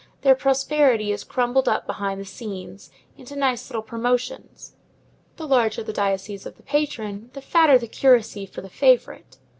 [0.21, 4.73] Their prosperity is crumbled up behind the scenes, into nice little promotions.
[5.37, 9.37] The larger the diocese of the patron, the fatter the curacy for the favorite.